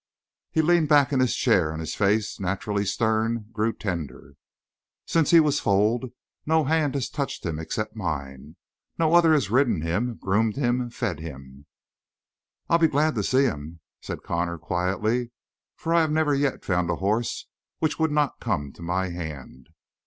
[0.49, 4.33] He leaned back in his chair and his face, naturally stern, grew tender.
[5.05, 6.05] "Since he was foaled
[6.43, 8.55] no hand has touched him except mine;
[8.97, 11.67] no other has ridden him, groomed him, fed him."
[12.67, 15.29] "I'll be glad to see him," said Connor quietly.
[15.75, 17.45] "For I have never yet found a horse
[17.77, 19.69] which would not come to my hand."